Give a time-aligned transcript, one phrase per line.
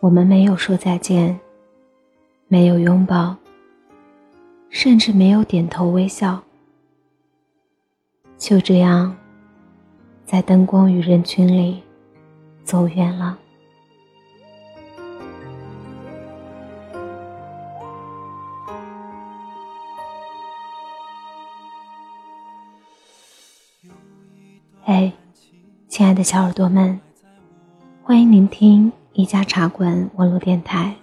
[0.00, 1.38] 我们没有说再见，
[2.48, 3.36] 没有拥抱，
[4.70, 6.42] 甚至没有点头微笑，
[8.38, 9.14] 就这样，
[10.24, 11.82] 在灯光与人群里
[12.64, 13.38] 走远了。
[24.82, 25.12] 嘿，
[25.88, 26.98] 亲爱的小耳朵们，
[28.02, 30.94] 欢迎聆听一家茶馆网络电台，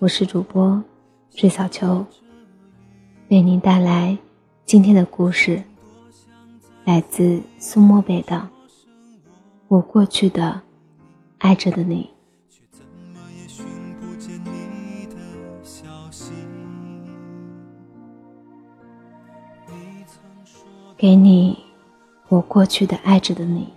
[0.00, 0.82] 我是主播
[1.30, 2.04] 水小秋，
[3.28, 4.18] 为您带来
[4.64, 5.62] 今天的故事，
[6.84, 8.36] 来自苏漠北的
[9.68, 10.60] 《我过去的
[11.38, 12.10] 爱着的你》，
[20.96, 21.64] 给你。
[22.28, 23.68] 我过去的爱着的你，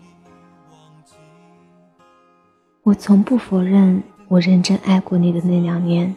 [2.89, 6.15] 我从不否认我认真爱过你的那两年，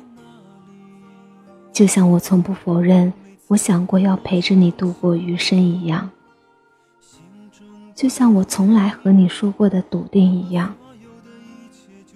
[1.71, 3.13] 就像我从不否认
[3.49, 6.09] 我想过要陪着你度过余生一样，
[7.95, 10.75] 就像我从来和你说过的笃定一样，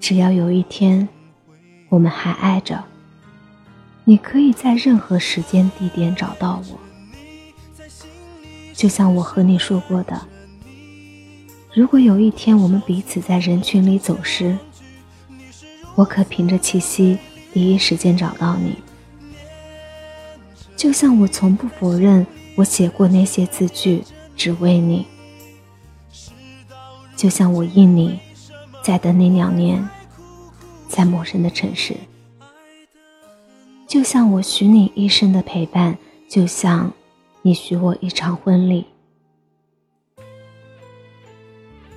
[0.01, 1.07] 只要有一天
[1.91, 2.83] 我们还爱着，
[4.05, 7.85] 你可以在任何时间地点找到我。
[8.73, 10.19] 就像我和你说过的，
[11.77, 14.57] 如果有一天我们彼此在人群里走失，
[15.95, 17.19] 我可凭着气息
[17.53, 18.79] 第一时间找到你。
[20.75, 24.03] 就像我从不否认我写过那些字句
[24.35, 25.07] 只为你，
[27.15, 28.19] 就像我应你
[28.83, 29.87] 在的那两年，
[30.89, 31.95] 在陌生的城市，
[33.87, 36.91] 就像我许你一生的陪伴，就像。
[37.43, 38.85] 你许我一场婚礼，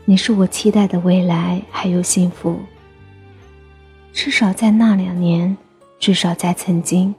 [0.09, 2.59] 你是我期待的未来，还有幸福。
[4.11, 5.55] 至少在那两年，
[5.99, 7.13] 至少在曾经。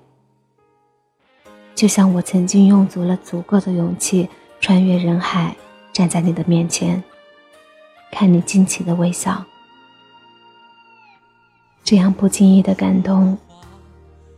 [1.73, 4.28] 就像我曾经用足了足够的勇气，
[4.61, 5.55] 穿越人海，
[5.93, 7.01] 站在你的面前，
[8.11, 9.45] 看你惊奇的微笑。
[11.84, 13.39] 这样不经意的感动，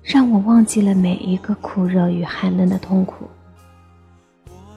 [0.02, 3.26] 让我忘记了每一个酷热与寒冷的痛苦。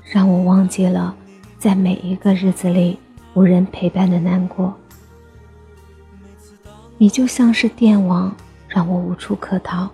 [0.01, 1.13] 让我忘记了，
[1.59, 2.97] 在每一个日子里
[3.35, 4.73] 无人陪伴的难过。
[6.97, 8.33] 你就像是电网，
[8.67, 9.89] 让我无处可逃。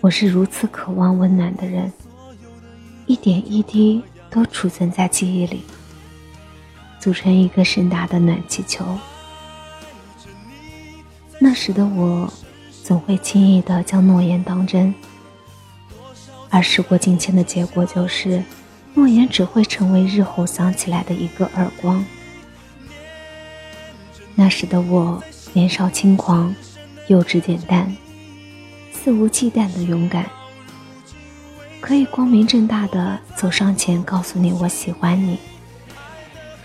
[0.00, 1.92] 我是如此渴望温暖的人，
[3.06, 5.64] 一点一滴都储存在记忆里，
[7.00, 8.84] 组成一个盛大的暖气球。
[11.40, 12.32] 那时的我，
[12.84, 14.94] 总会轻易的将诺言当真。
[16.50, 18.40] 而时过境迁的结果就是，
[18.94, 22.04] 诺言只会成为日后想起来的一个耳光。
[24.34, 25.22] 那时的我
[25.52, 26.54] 年少轻狂，
[27.08, 27.94] 幼稚简单，
[28.92, 30.30] 肆无忌惮的勇敢，
[31.80, 35.38] 可以光明正大的走上前告诉你我喜欢你，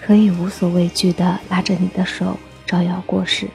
[0.02, 3.50] 可以无所畏惧的拉着你的手招摇过市。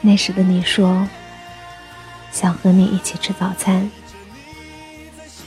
[0.00, 1.08] 那时的你说。
[2.32, 3.90] 想和你一起吃早餐，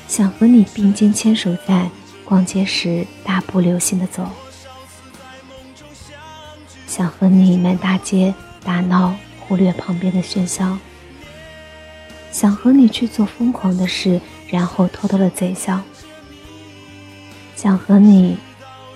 [0.10, 1.88] 想和你并肩牵手在
[2.26, 4.28] 逛街时大步流星的走，
[6.88, 8.34] 想和你满大街
[8.64, 10.78] 打闹，忽略旁边的喧嚣，
[12.32, 14.20] 想和你去做疯狂的事，
[14.50, 15.80] 然后偷偷的贼笑，
[17.56, 18.36] 想和你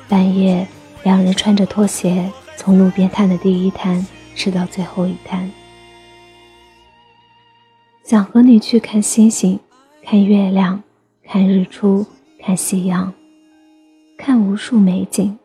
[0.10, 0.68] 半夜
[1.04, 5.50] 两人穿着拖鞋从路边摊的第一摊吃到最后一摊。
[8.04, 9.60] 想和你去看星星，
[10.04, 10.84] 看月亮，
[11.24, 12.06] 看日出，
[12.40, 13.12] 看夕阳，
[14.18, 15.38] 看无数美景。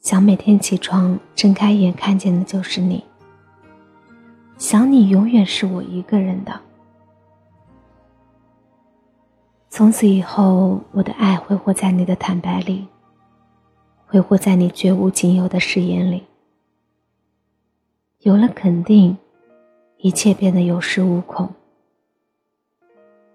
[0.00, 3.04] 想每天起床睁开眼看见的就是你。
[4.58, 6.60] 想你永远是我一个人的。
[9.68, 12.88] 从此以后，我的爱挥霍在你的坦白里，
[14.06, 16.24] 挥霍在你绝无仅有的誓言里。
[18.20, 19.16] 有了肯定。
[19.98, 21.48] 一切变得有恃无恐。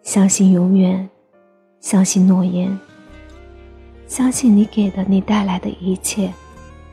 [0.07, 1.09] 相信永远，
[1.81, 2.79] 相信诺言，
[4.07, 6.31] 相信你给的、你带来的一切，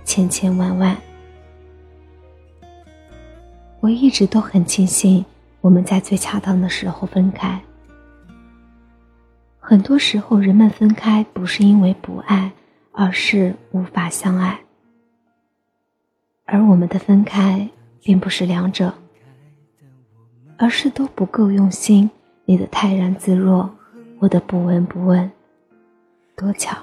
[0.04, 0.96] 千千万万。
[3.78, 5.24] 我一直都很庆幸
[5.60, 7.62] 我们在最恰当的时候分开。
[9.60, 12.50] 很多时候，人们分开不是因为不爱，
[12.90, 14.58] 而是无法相爱。
[16.46, 17.68] 而我们的分开，
[18.02, 18.92] 并不是两者。
[20.58, 22.10] 而是都不够用心，
[22.46, 23.70] 你的泰然自若，
[24.18, 25.30] 我的不闻不问，
[26.36, 26.76] 多巧！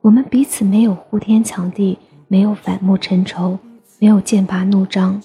[0.00, 1.98] 我们彼此没有呼天抢地，
[2.28, 3.58] 没有反目成仇，
[3.98, 5.22] 没有剑拔弩张。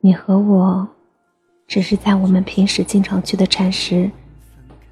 [0.00, 0.88] 你和我，
[1.66, 4.10] 只是在我们平时经常去的禅室，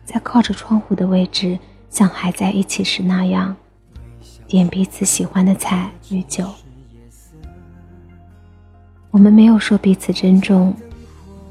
[0.04, 1.58] 在靠着窗户的位置，
[1.88, 3.56] 像还在一起时那样，
[4.46, 6.46] 点彼此喜欢的菜与酒。
[9.10, 10.74] 我们没有说彼此珍重，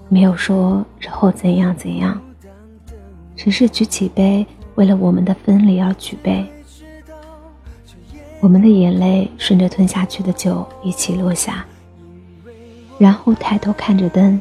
[0.07, 2.22] 没有说日后怎样怎样，
[3.36, 6.46] 只是举起杯，为了我们的分离而举杯。
[8.40, 11.66] 我们的眼泪顺着吞下去的酒一起落下，
[13.00, 14.40] 然后抬头看着灯，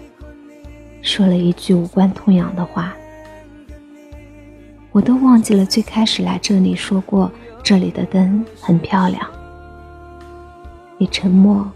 [1.00, 2.94] 说了一句无关痛痒的话。
[4.93, 7.31] 我都忘记了最开始来这里说过
[7.62, 9.26] 这里的灯很漂亮。
[10.99, 11.69] 你沉默，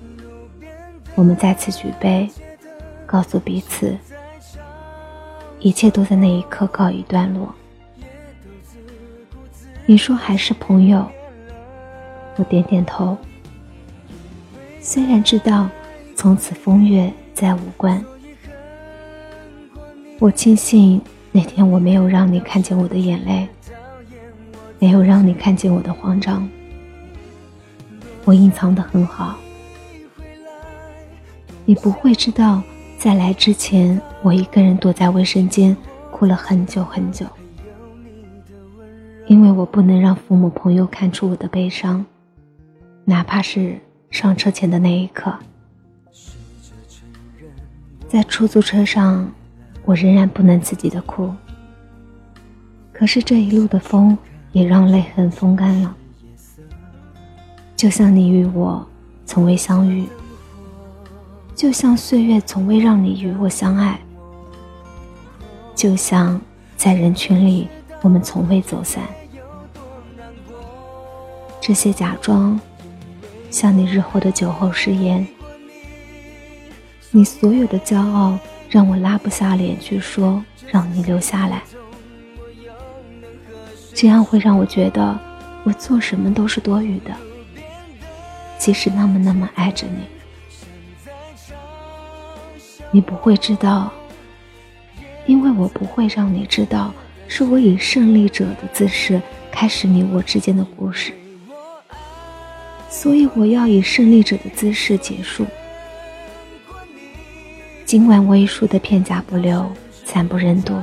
[1.15, 2.29] 我们再次举杯，
[3.09, 3.97] 告诉彼此，
[5.61, 7.55] 一切都在那一刻告一段落。
[9.87, 11.09] 你说还是朋友。
[12.37, 13.17] 我点点头，
[14.81, 15.69] 虽然知道
[16.15, 18.05] 从此风月再无关。
[20.21, 21.01] 我庆幸
[21.33, 23.49] 那天我没有让你看见我的眼泪，
[24.79, 26.49] 没有让你看见我的慌张。
[28.25, 29.37] 我隐藏的很好，
[31.65, 32.63] 你不会知道，
[32.99, 35.75] 在来之前，我一个人躲在卫生间
[36.11, 37.25] 哭了很久很久，
[39.29, 42.05] 因为我不能让父母朋友看出我的悲伤。
[43.05, 43.79] 哪怕是
[44.11, 45.33] 上车前的那一刻，
[48.09, 49.31] 在出租车上，
[49.85, 51.33] 我仍然不能自己的哭。
[52.93, 54.19] 可是这一路的风
[54.51, 55.97] 也让泪痕风干了，
[57.77, 58.85] 就像你与我
[59.25, 60.05] 从未相遇，
[61.59, 63.99] 就像岁月从未让你与我相爱，
[65.75, 66.41] 就像
[66.77, 67.67] 在人群里
[68.01, 69.03] 我们从未走散。
[71.61, 72.59] 这些假装。
[73.51, 75.27] 像你日后的酒后誓言，
[77.11, 78.39] 你所有的骄傲
[78.69, 81.63] 让我拉不下脸去说，让你留下来，
[83.95, 85.19] 这样会让我觉得
[85.65, 87.11] 我做什么都是多余的。
[88.59, 90.05] 即使那么那么爱着你，
[92.99, 93.93] 你不会知道，
[95.25, 96.93] 因为我不会让你知道，
[97.29, 99.23] 是我以胜利者的姿势
[99.53, 101.13] 开始你我之间的故事。
[102.91, 105.47] 所以我要以胜利者的姿势结束。
[107.85, 109.71] 尽管我已输得片甲不留，
[110.05, 110.75] 惨不忍睹，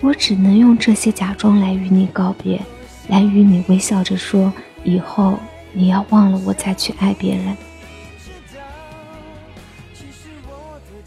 [0.00, 2.60] 我只能用这些假装来与你告别，
[3.08, 4.52] 来与你微笑着说：
[4.84, 5.40] 以后
[5.72, 7.56] 你要忘了我，再去爱别人。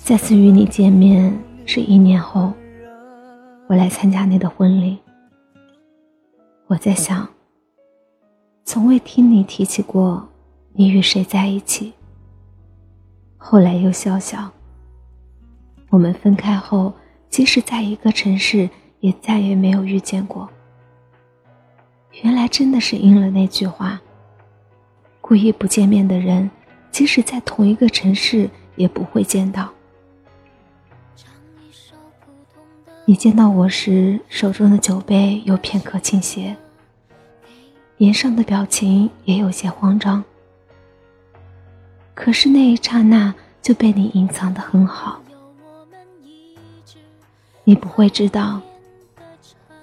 [0.06, 1.36] 再次与你见面
[1.66, 2.54] 是一年后，
[3.66, 5.00] 我来参加你的婚礼。
[6.68, 7.28] 我在想。
[8.64, 10.30] 从未听你提起过
[10.74, 11.92] 你与谁在一起。
[13.36, 14.48] 后来又笑笑。
[15.90, 16.94] 我们分开后，
[17.28, 18.70] 即使在一个城市，
[19.00, 20.48] 也再也没有遇见过。
[22.22, 24.00] 原来真的是应了那句话：
[25.20, 26.48] 故意不见面的人，
[26.92, 29.68] 即使在同一个城市，也不会见到。
[33.08, 36.56] 你见到我时，手中的酒杯有片刻倾斜。
[37.98, 40.24] 脸上的表情也有些慌张，
[42.16, 45.22] 可是那一刹那就被你隐藏的很好。
[47.64, 48.60] 你不会知道，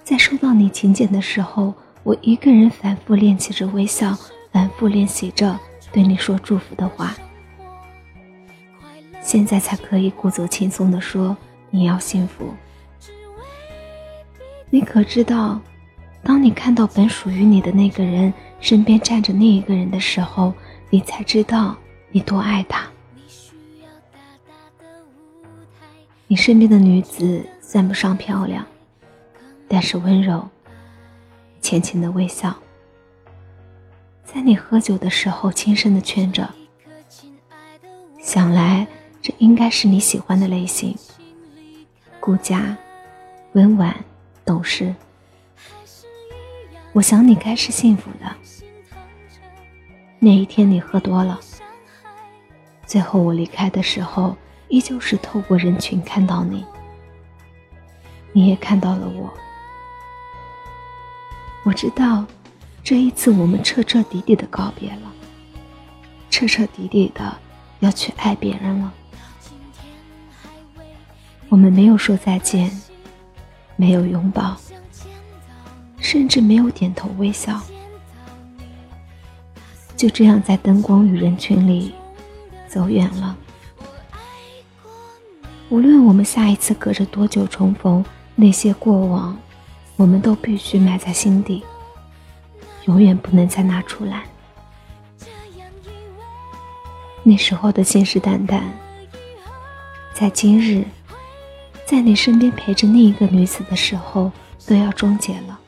[0.03, 4.15] 在收到你请柬的时候，我一个人反复练习着微笑，
[4.51, 5.57] 反复练习着
[5.93, 7.15] 对你说祝福的话。
[9.21, 11.35] 现在才可以故作轻松的说
[11.69, 12.53] 你要幸福。
[14.73, 15.61] 你可知道？
[16.23, 20.51] 当你看到本属于你的那个人身边站着另一个人的时候，
[20.89, 21.77] 你才知道
[22.09, 22.89] 你多爱他。
[26.25, 28.65] 你身边的女子算不上漂亮，
[29.67, 30.43] 但是温柔、
[31.61, 32.51] 浅浅的微笑，
[34.25, 36.49] 在你喝酒的时候轻声的劝着。
[38.19, 38.87] 想来
[39.21, 40.97] 这应该是你喜欢的类型：
[42.19, 42.75] 顾家、
[43.51, 43.95] 温婉、
[44.45, 44.93] 懂事。
[46.91, 48.35] 我想你该是幸福的。
[50.19, 51.39] 那一天你喝多了，
[52.85, 54.37] 最后我离开的时候，
[54.69, 56.65] 依旧是透过人群看到你，
[58.31, 59.33] 你也看到了我。
[61.65, 62.25] 我知道，
[62.83, 65.11] 这一次我们彻彻底底的告别了，
[66.29, 67.35] 彻彻底底的
[67.79, 68.93] 要去爱别人了。
[71.49, 72.71] 我们没有说再见，
[73.75, 74.55] 没有拥抱。
[75.99, 77.61] 甚至没有点头微笑，
[79.95, 81.95] 就这样在灯光与人群里
[82.67, 83.37] 走远了。
[85.69, 88.03] 无论我们下一次隔着多久重逢，
[88.35, 89.35] 那些过往，
[89.95, 91.63] 我们都必须埋在心底，
[92.83, 94.23] 永远不能再拿出来。
[97.23, 98.61] 那时候的信誓旦旦，
[100.13, 100.85] 在今日，
[101.93, 104.31] 在你身边陪着另一个女子的时候，
[104.65, 105.59] 都要终结了。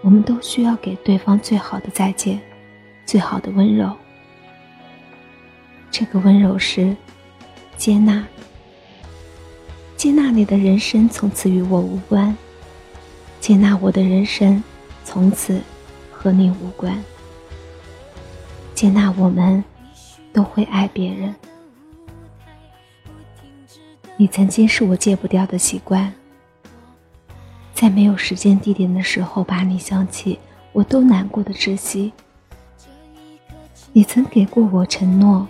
[0.00, 2.40] 我们都需要给对方最好的再见，
[3.04, 3.90] 最好的温柔。
[5.90, 6.96] 这个温柔是
[7.76, 8.24] 接纳，
[9.96, 12.32] 接纳你的人生从此与我无关，
[13.40, 14.62] 接纳我的人生
[15.02, 15.60] 从此
[16.12, 16.96] 和你无关。
[18.72, 19.64] 接纳我们
[20.32, 21.34] 都会爱别人。
[24.16, 26.12] 你曾经是我戒不掉的习惯，
[27.74, 30.38] 在没有时间地点的时候把你想起，
[30.72, 32.12] 我都难过的窒息。
[33.92, 35.46] 你曾给过我承诺，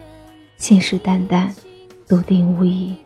[0.56, 1.50] 信誓旦旦，
[2.08, 2.96] 笃定无疑。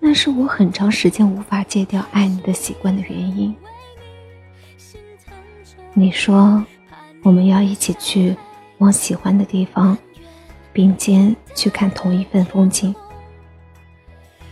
[0.00, 3.54] 那是我很长时间无法戒掉爱你的习惯的原因。
[5.92, 6.64] 你说。
[7.22, 8.36] 我们要一起去
[8.76, 9.96] 往喜欢的地方，
[10.74, 12.94] 并肩去看同一份风景。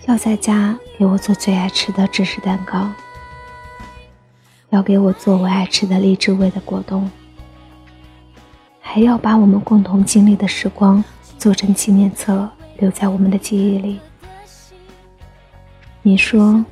[0.06, 2.90] 要在家给我做最爱吃的芝士蛋糕，
[4.71, 7.09] 要给我做我爱吃的荔枝味的果冻，
[8.80, 11.02] 还要把我们共同经历的时光
[11.38, 14.00] 做成纪念册，留在我们的记忆里。
[16.02, 16.64] 你说，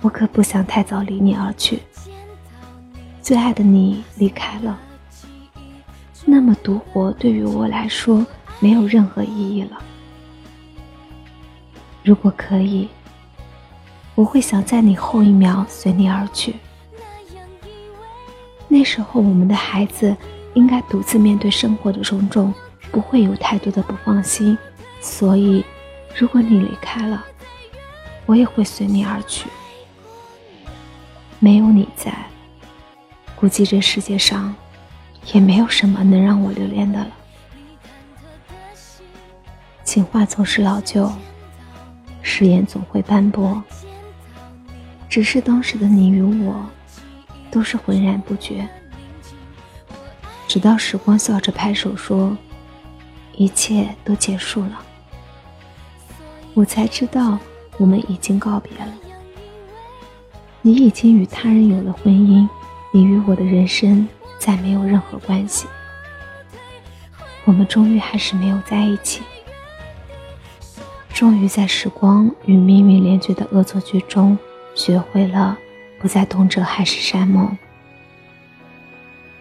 [0.00, 1.80] 我可不想太早离你而去。
[3.20, 4.78] 最爱的你离开了。
[6.24, 8.24] 那么独活对于我来说
[8.60, 9.82] 没有任何意义了。
[12.04, 12.88] 如果可以，
[14.14, 16.54] 我会想在你后一秒随你而去。
[18.68, 20.14] 那时候我们的孩子
[20.52, 22.54] 应该独自面对生活的种种，
[22.92, 24.56] 不会有太多的不放心。
[25.00, 25.64] 所以，
[26.14, 27.24] 如果你离开了，
[28.26, 29.48] 我也会随你而去。
[31.40, 32.14] 没有你在，
[33.34, 34.54] 估计这世界上。
[35.32, 37.08] 也没有什么能让我留恋的了。
[39.82, 41.10] 情话总是老旧，
[42.24, 43.62] 誓言总会斑驳。
[45.08, 46.66] 只是当时的你与我，
[47.52, 48.68] 都是浑然不觉。
[50.48, 52.36] 直到时光笑着拍手说
[53.36, 54.82] ：“一切都结束了。”
[56.54, 57.38] 我才知道，
[57.78, 58.92] 我们已经告别了。
[60.62, 62.48] 你已经与他人有了婚姻，
[62.92, 64.08] 你与我的人生。
[64.36, 65.66] 再没有任何关系，
[67.46, 69.22] 我们终于还是没有在一起。
[71.14, 74.36] 终于在时光与命运连绝的恶作剧中，
[74.74, 75.56] 学会了
[76.00, 77.56] 不再动辄海誓山盟。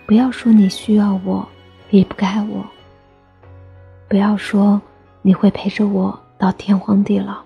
[0.05, 1.47] 不要说你需要我，
[1.89, 2.63] 离不开我。
[4.07, 4.79] 不要说
[5.23, 7.41] 你会陪着我到天荒地老。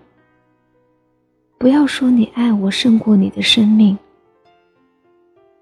[1.57, 3.97] 不要说你爱我胜过你的生命。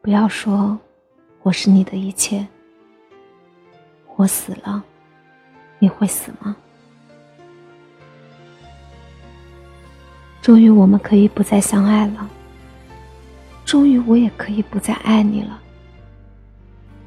[0.02, 0.78] 不要说。
[1.44, 2.44] 我是你的一切。
[4.16, 4.84] 我死了，
[5.78, 6.58] 你会死吗？
[10.46, 12.30] 终于，我们可以不再相爱了。
[13.66, 15.60] 终于，我也可以不再爱你了。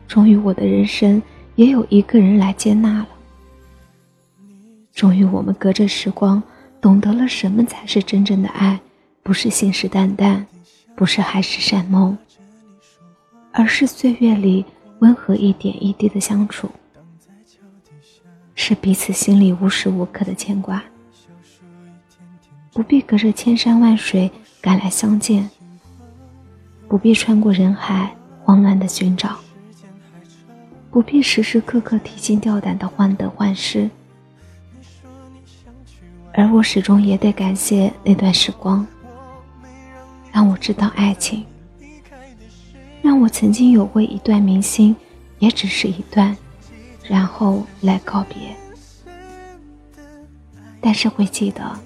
[0.08, 1.22] 终于，我的人生
[1.54, 3.08] 也有一个人来接纳了。
[4.92, 6.42] 终于，我们隔着时光，
[6.80, 8.80] 懂得了什么才是真正的爱，
[9.22, 10.44] 不是信誓旦旦，
[10.96, 12.18] 不是海誓山盟。
[13.52, 14.64] 而是岁月里
[14.98, 16.68] 温和一点一滴的相处，
[18.56, 20.82] 是彼此心里无时无刻的牵挂。
[22.78, 24.30] 不必隔着千山万水
[24.60, 25.50] 赶来相见，
[26.86, 29.36] 不必穿过人海慌乱的寻找，
[30.88, 33.90] 不必时时刻刻提心吊胆的患得患失。
[36.32, 38.86] 而我始终也得感谢那段时光，
[40.30, 41.44] 让我知道爱情。
[43.02, 44.94] 让我曾经有过一段明星，
[45.40, 46.36] 也只是一段，
[47.02, 48.56] 然后来告别。
[50.80, 51.76] 但是会记得，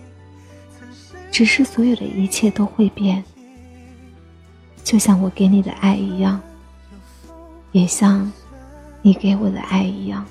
[1.33, 3.25] 只是所有的一切都会变，
[4.85, 6.39] 就像我给你的爱一样，
[7.73, 8.31] 也像
[9.01, 10.25] 你给我的爱一样。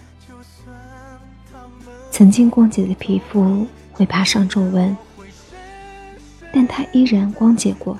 [2.12, 4.96] 曾经光洁的皮肤会爬上皱纹，
[6.54, 7.98] 但它依然光洁过。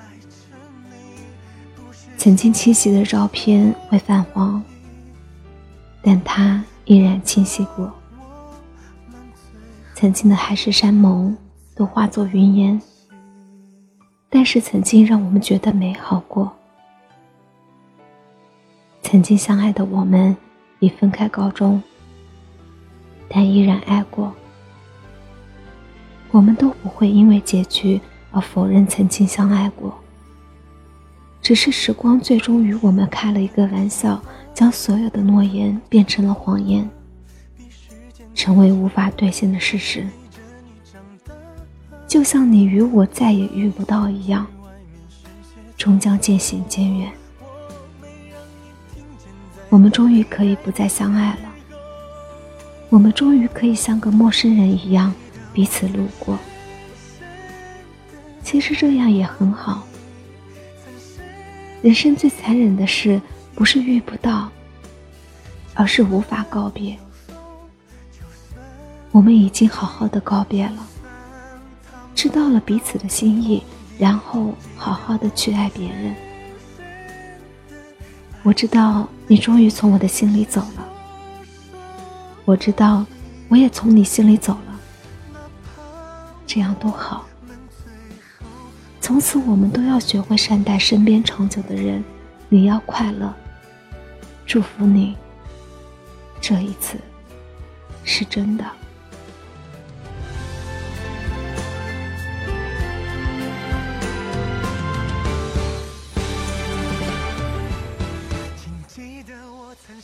[2.18, 4.64] 曾经清晰的照片会泛黄，
[6.04, 7.92] 但它依然清晰过。
[9.96, 11.36] 曾经的海誓山盟
[11.74, 12.80] 都化作云烟，
[14.34, 16.50] 但是曾经让我们觉得美好过。
[19.04, 20.36] 曾经相爱的我们
[20.80, 21.84] 以分开告终，
[23.28, 24.34] 但依然爱过。
[26.32, 28.00] 我们都不会因为结局
[28.32, 29.94] 而否认曾经相爱过，
[31.42, 34.24] 只是时光最终与我们开了一个玩笑，
[34.54, 36.90] 将所有的诺言变成了谎言，
[38.34, 40.08] 成为无法兑现的事实。
[42.12, 44.46] 就像你与我再也遇不到一样，
[45.78, 47.10] 终将渐行渐远。
[49.70, 51.50] 我们终于可以不再相爱了，
[52.90, 55.14] 我们终于可以像个陌生人一样
[55.54, 56.38] 彼此路过。
[58.44, 59.88] 其实这样也很好。
[61.82, 63.22] 人生最残忍的事，
[63.56, 64.50] 不是遇不到，
[65.74, 67.00] 而是无法告别。
[69.14, 70.86] 我们已经好好的告别了，
[72.14, 73.64] 知道了彼此的心意，
[73.98, 76.16] 然后好好的去爱别人。
[78.44, 80.88] 我知道你终于从我的心里走了，
[82.46, 83.06] 我知道
[83.50, 84.80] 我也从你心里走了，
[86.48, 87.26] 这样多好。
[89.00, 92.04] 从此我们都要学会善待身边长久的人，
[92.50, 93.34] 你要快乐，
[94.46, 95.16] 祝福你。
[96.40, 96.98] 这一次
[98.04, 98.66] 是真的。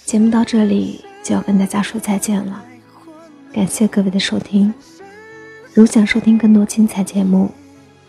[0.07, 2.63] 节目到这里就要跟大家说再见了，
[3.51, 4.73] 感谢各位的收听。
[5.73, 7.51] 如想收听更多精彩节目，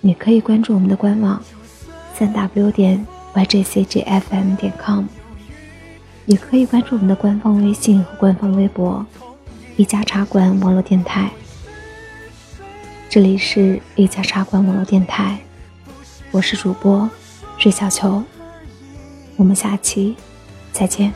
[0.01, 1.43] 你可以关注我们的官网，
[2.17, 5.07] 三 w 点 yjcgfm 点 com，
[6.27, 9.05] 也可以关注我们的官方微信和官方微博
[9.77, 11.29] “一家茶馆网络电台”。
[13.11, 15.37] 这里是一家茶馆网络电台，
[16.31, 17.11] 我是主播
[17.59, 18.23] 水小球，
[19.35, 20.15] 我们下期
[20.73, 21.13] 再见。